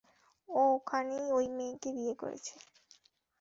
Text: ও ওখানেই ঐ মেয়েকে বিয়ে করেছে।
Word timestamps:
ও 0.49 0.61
ওখানেই 0.75 1.27
ঐ 1.31 1.39
মেয়েকে 1.57 1.89
বিয়ে 1.95 2.13
করেছে। 2.13 2.53